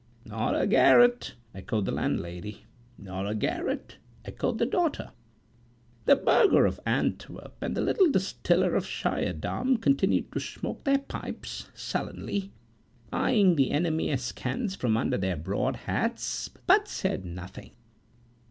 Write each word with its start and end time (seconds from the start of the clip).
""Not 0.25 0.59
a 0.59 0.65
garret!" 0.65 1.35
echoed 1.53 1.85
the 1.85 1.91
landlady."Not 1.91 3.29
a 3.29 3.35
garret!" 3.35 3.97
echoed 4.25 4.57
the 4.57 4.65
daughter. 4.65 5.11
The 6.05 6.15
burgher 6.15 6.65
of 6.65 6.79
Antwerp 6.87 7.53
and 7.61 7.77
the 7.77 7.81
little 7.83 8.09
distiller 8.09 8.73
of 8.75 8.87
Schiedam 8.87 9.77
continued 9.77 10.31
to 10.31 10.39
smoke 10.39 10.85
their 10.85 10.97
pipes 10.97 11.69
sullenly, 11.75 12.51
eyed 13.13 13.57
the 13.57 13.69
enemy 13.69 14.09
askance 14.09 14.73
from 14.73 14.97
under 14.97 15.19
their 15.19 15.37
broad 15.37 15.75
hats, 15.75 16.49
but 16.65 16.87
said 16.87 17.23
nothing. 17.23 17.69